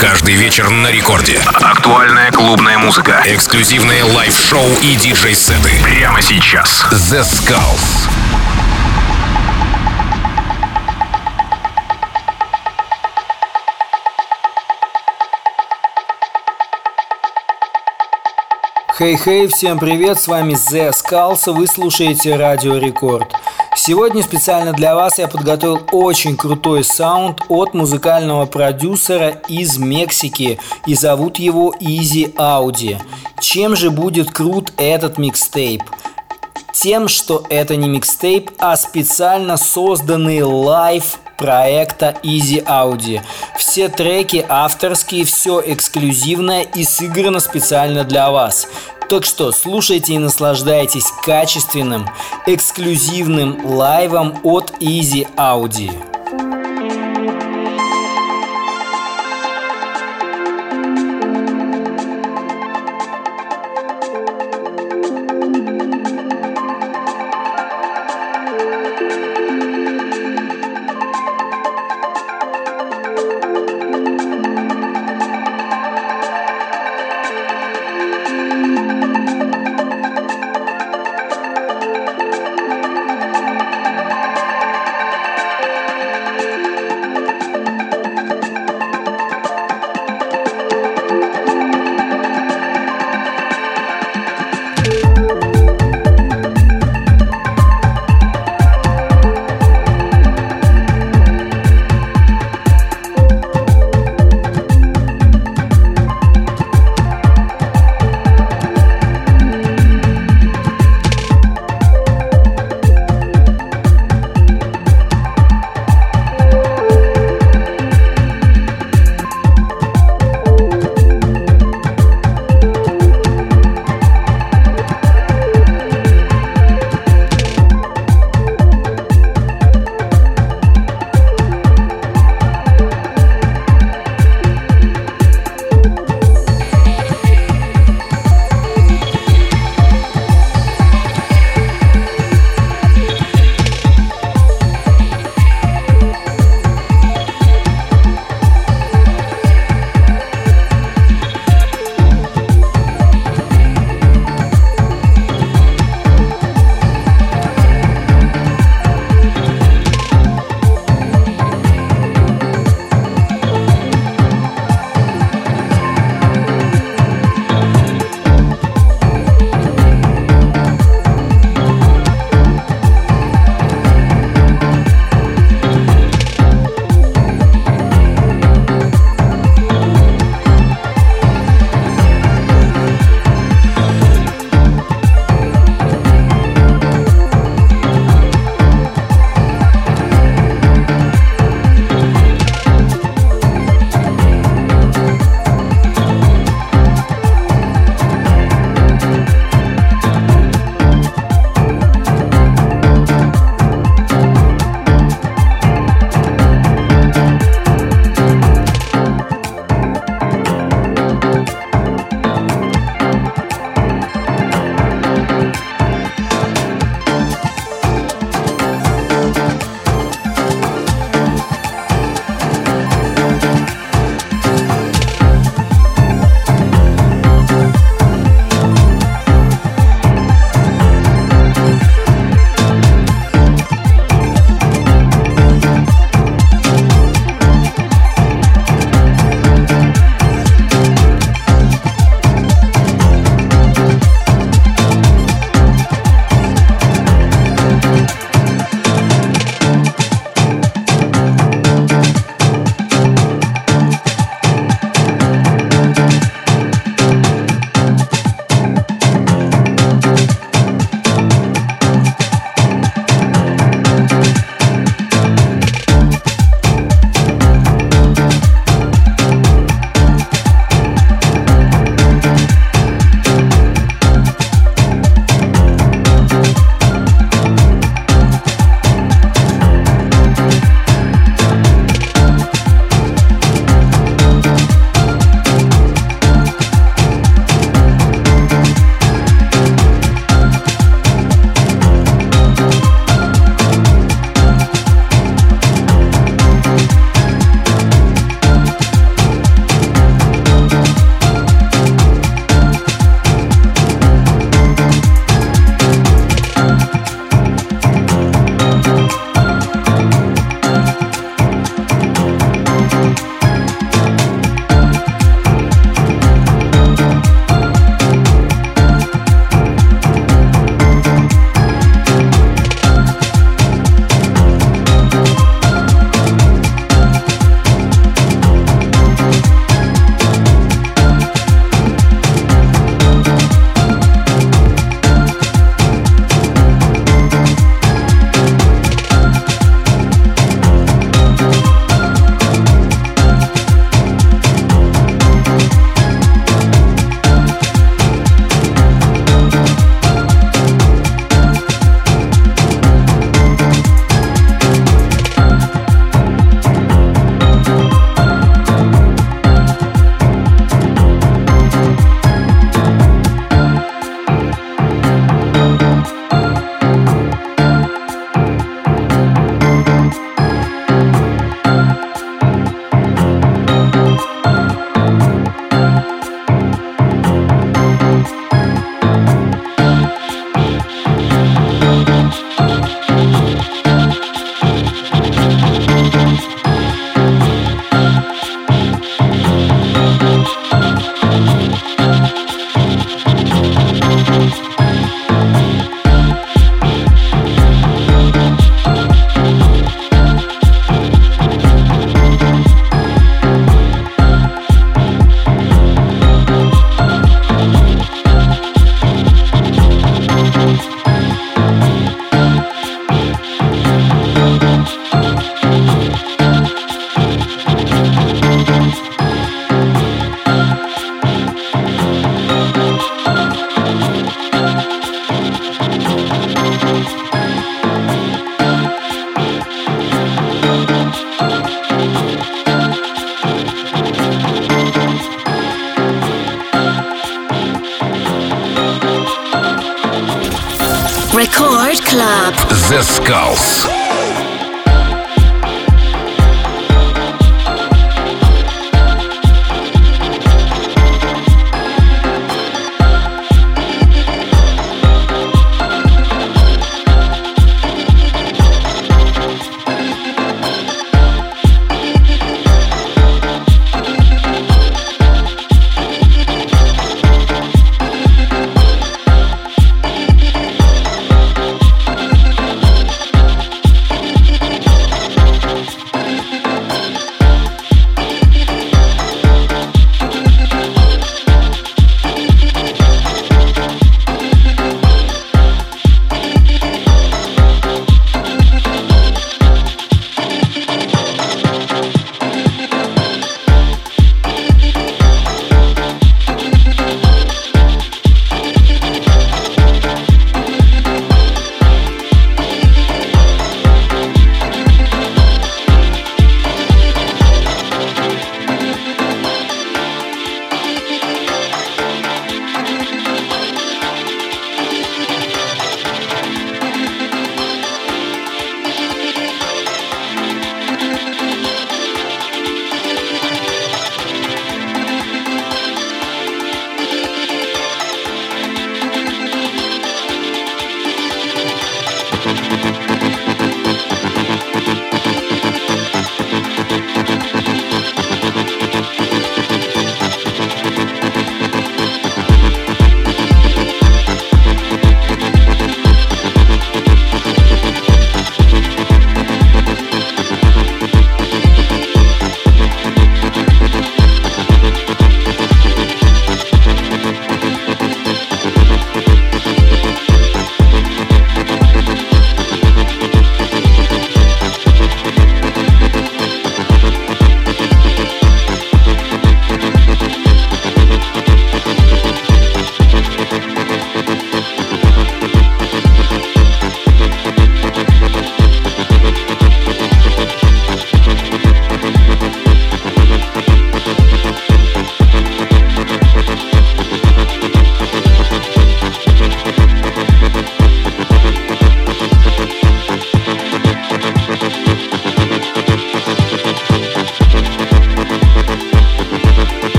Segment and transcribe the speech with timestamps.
[0.00, 1.38] Каждый вечер на рекорде.
[1.44, 3.22] Актуальная клубная музыка.
[3.26, 5.72] Эксклюзивные live-шоу и диджей-сеты.
[5.82, 6.86] Прямо сейчас.
[6.90, 8.08] The Skulls.
[18.96, 23.34] Хей-хей, всем привет, с вами The Skulls, вы слушаете Радио Рекорд.
[23.90, 30.94] Сегодня специально для вас я подготовил очень крутой саунд от музыкального продюсера из Мексики и
[30.94, 33.02] зовут его Easy Audi.
[33.40, 35.82] Чем же будет крут этот микстейп?
[36.72, 43.20] Тем, что это не микстейп, а специально созданный live проекта Easy Audi.
[43.58, 48.68] Все треки авторские, все эксклюзивное и сыграно специально для вас.
[49.10, 52.06] Так что слушайте и наслаждайтесь качественным,
[52.46, 56.09] эксклюзивным лайвом от Easy Audi.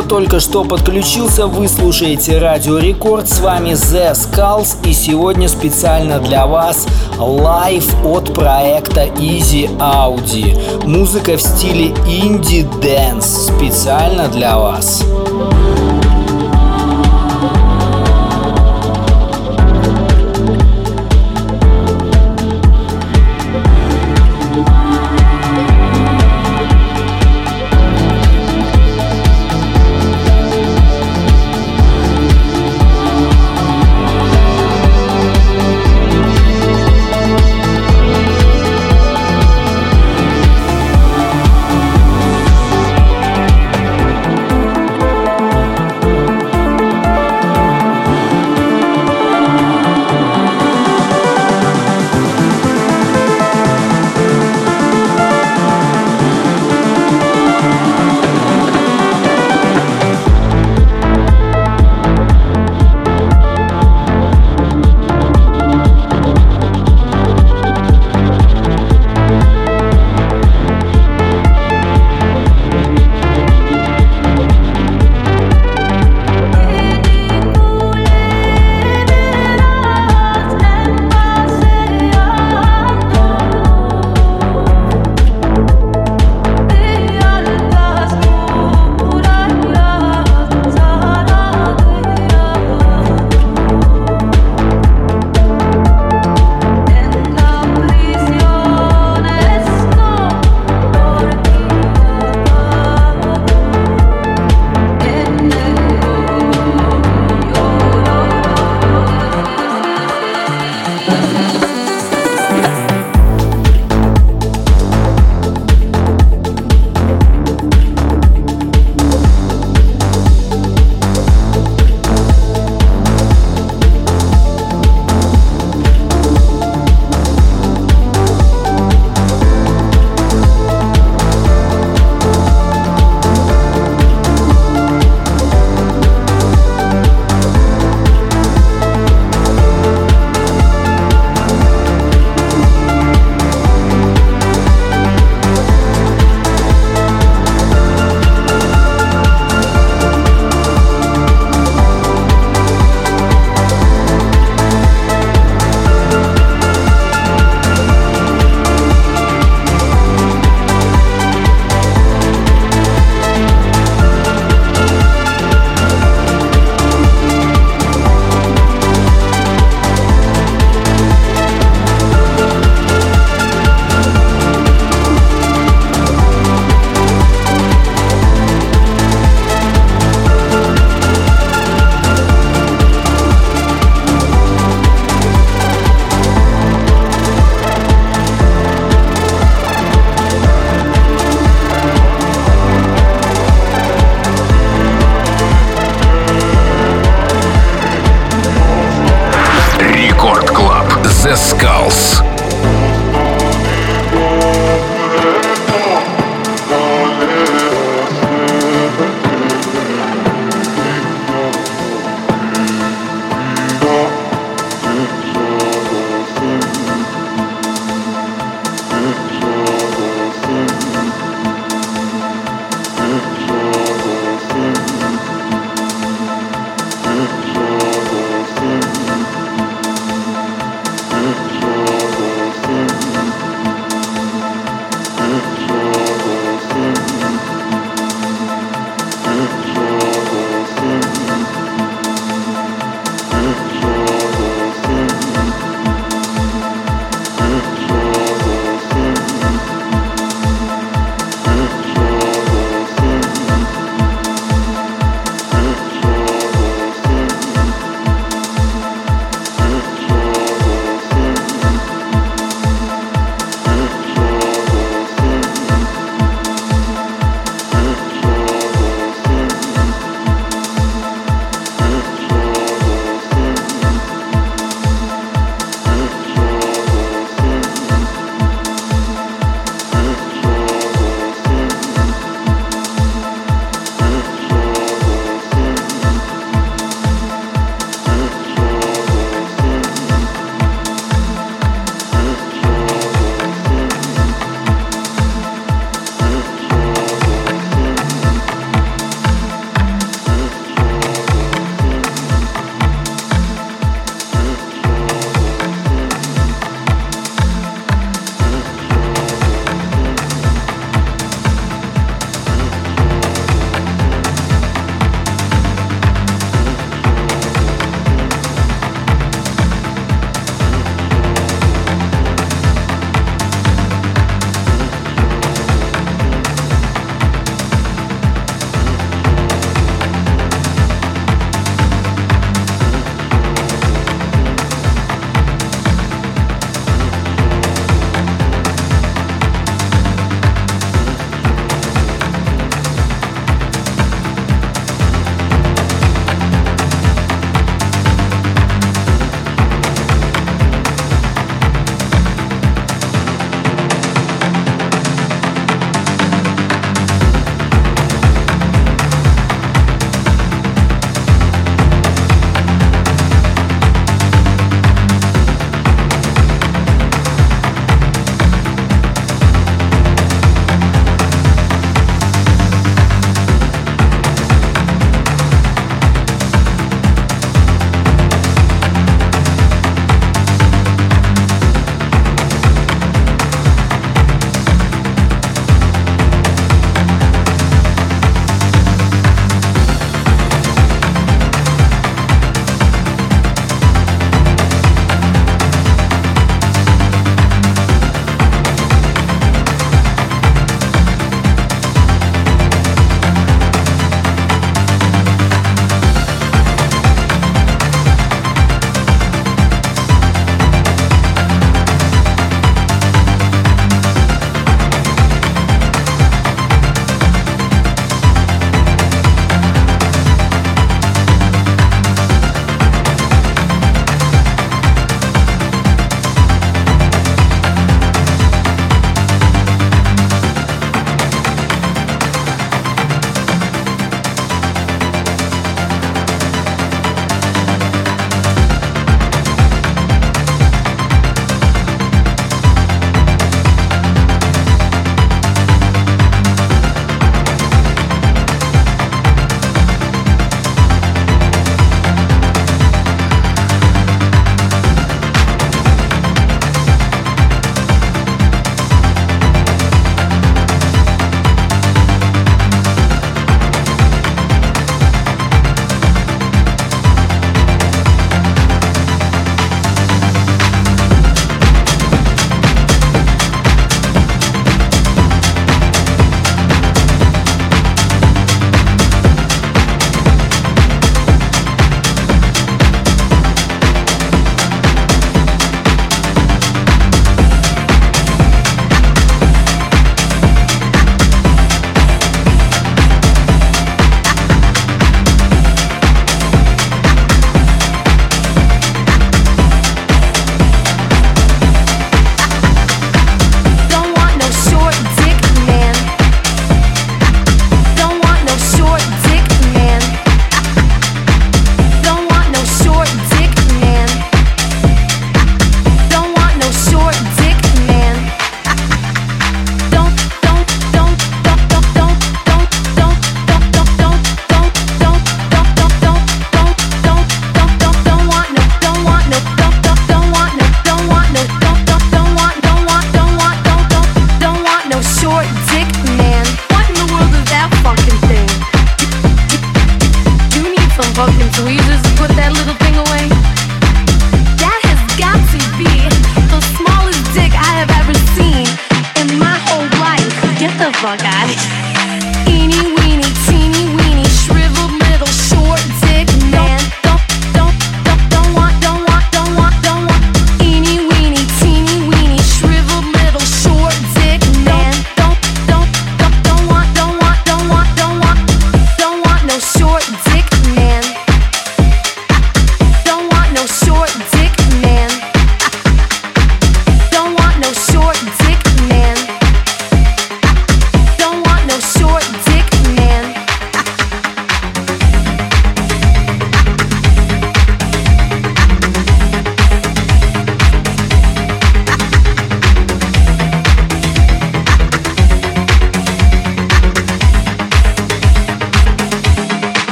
[0.00, 3.28] Кто только что подключился, вы слушаете Радио Рекорд.
[3.28, 6.86] С вами The Skulls и сегодня специально для вас
[7.18, 10.86] live от проекта Easy Audi.
[10.86, 15.04] Музыка в стиле indie dance специально для вас.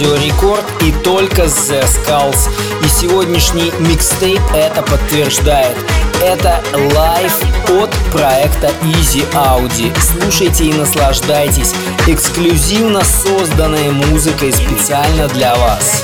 [0.00, 2.48] Радио Рекорд и только The Skulls.
[2.82, 5.76] И сегодняшний микстейп это подтверждает.
[6.24, 6.62] Это
[6.96, 7.30] live
[7.68, 9.92] от проекта Easy Audi.
[10.00, 11.74] Слушайте и наслаждайтесь
[12.06, 16.02] эксклюзивно созданной музыкой специально для вас.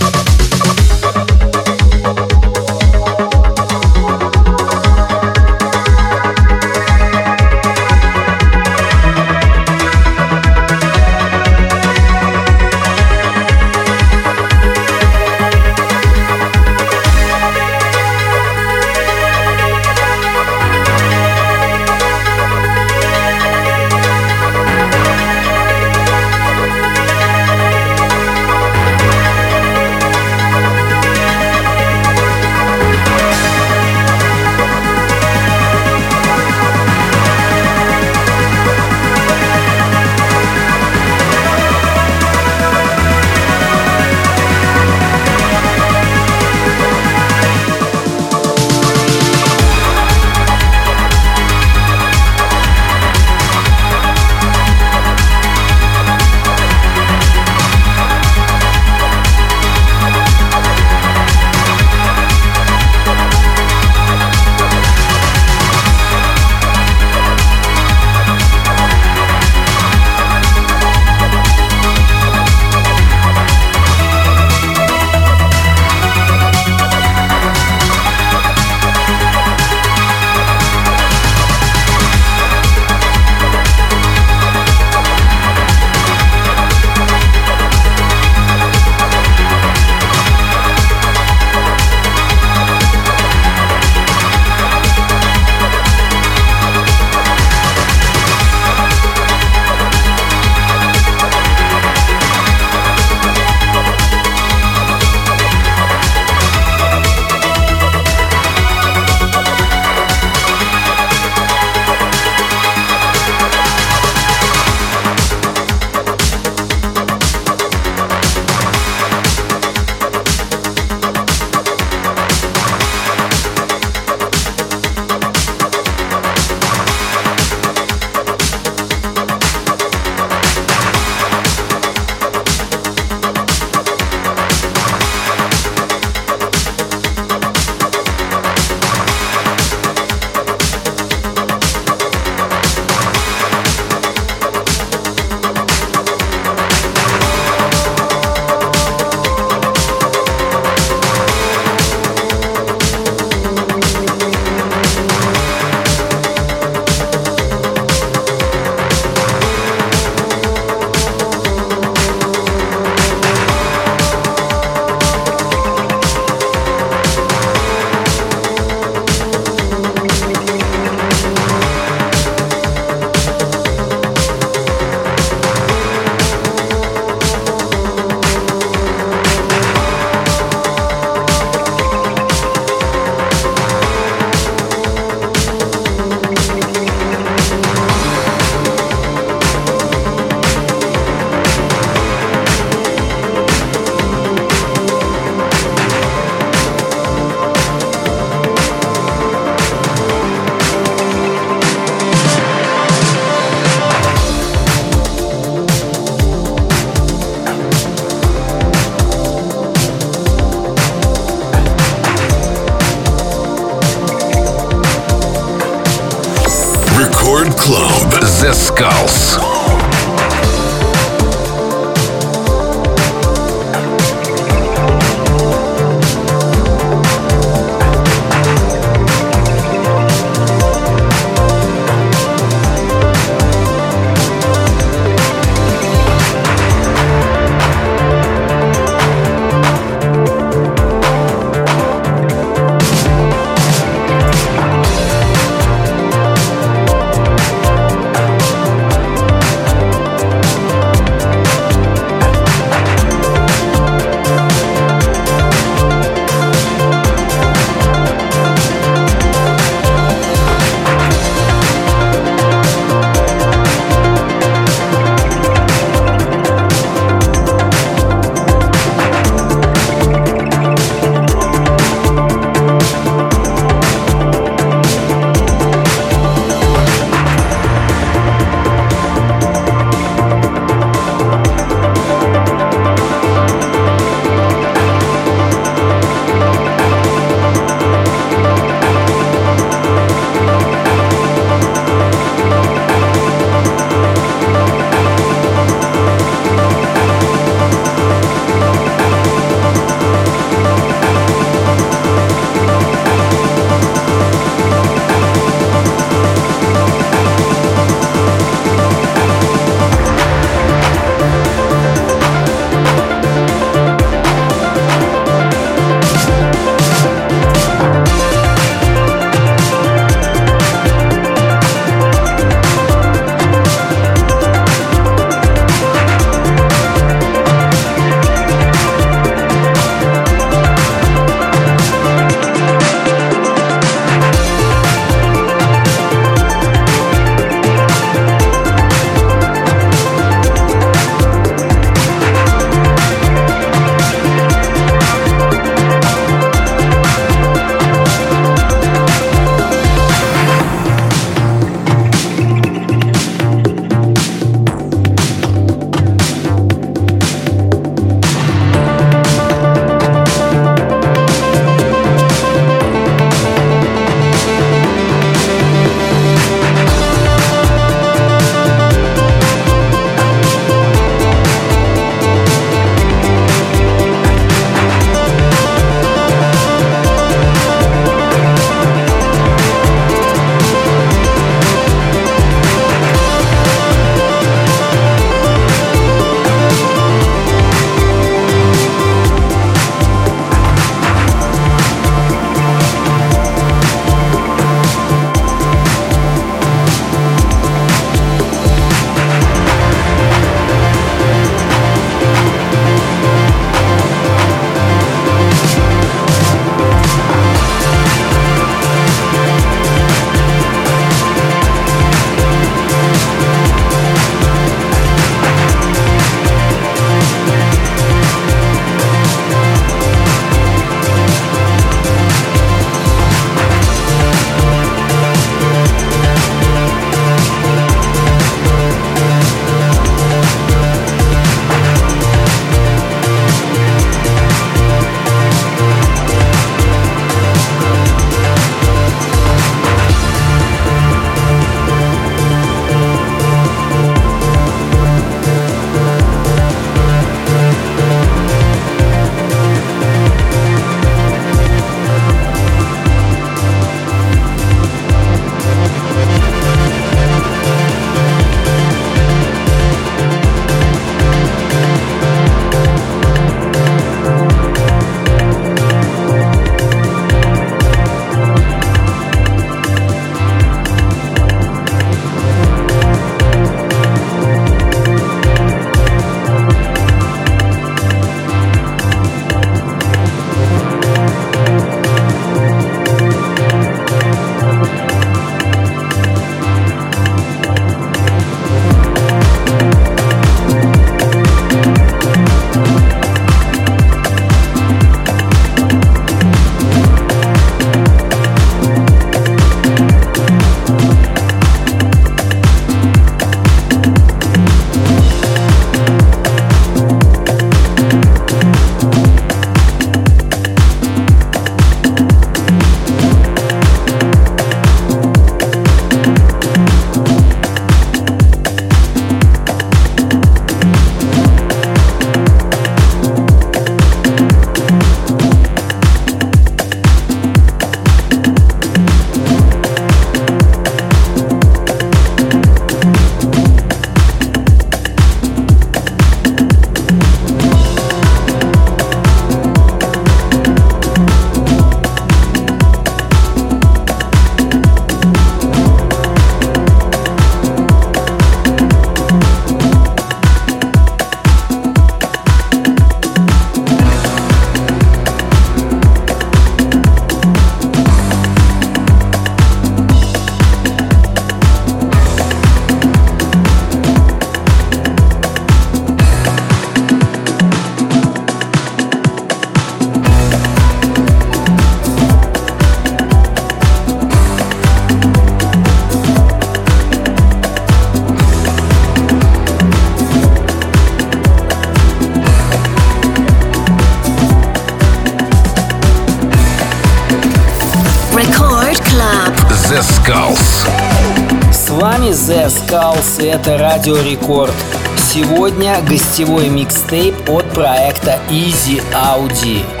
[594.01, 594.73] Радио Рекорд.
[595.15, 600.00] Сегодня гостевой микстейп от проекта Easy Audi.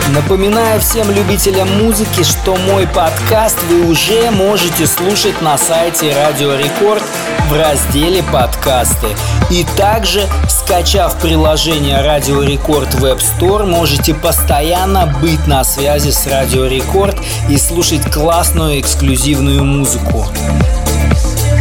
[0.13, 7.03] Напоминаю всем любителям музыки, что мой подкаст вы уже можете слушать на сайте Радио Рекорд
[7.49, 9.07] в разделе «Подкасты».
[9.49, 16.27] И также, скачав приложение Радио Рекорд в App Store, можете постоянно быть на связи с
[16.27, 17.15] Радио Рекорд
[17.47, 20.27] и слушать классную эксклюзивную музыку.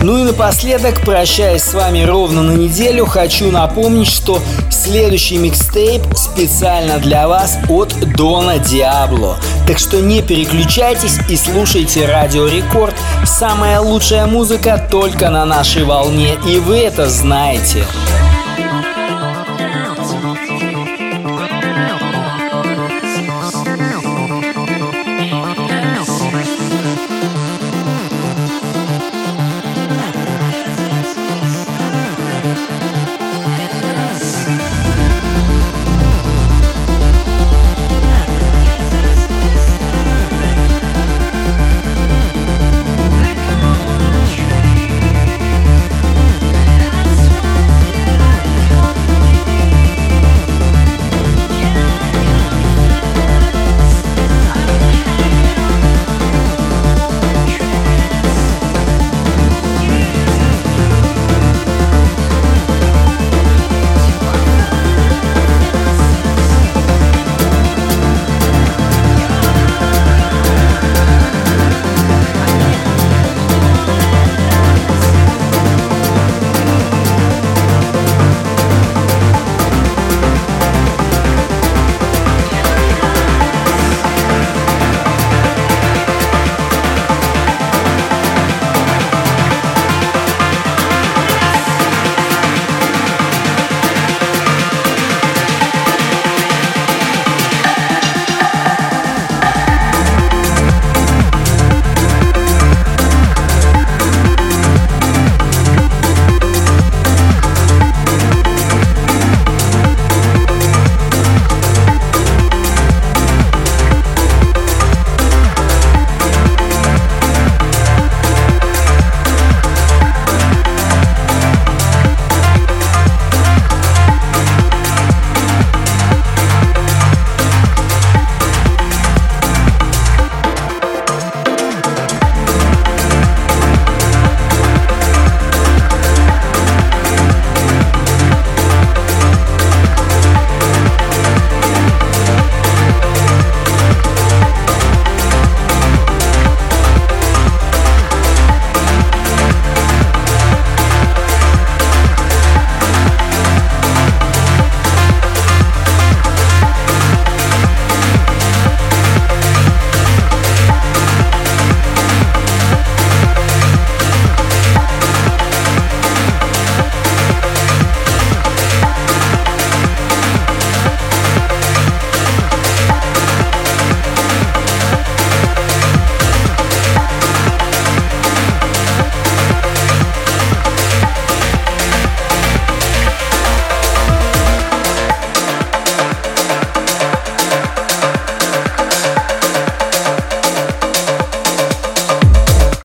[0.03, 4.41] Ну и напоследок, прощаясь с вами ровно на неделю, хочу напомнить, что
[4.71, 9.37] следующий микстейп специально для вас от Дона Диабло.
[9.67, 12.95] Так что не переключайтесь и слушайте Радио Рекорд.
[13.27, 17.85] Самая лучшая музыка только на нашей волне, и вы это знаете.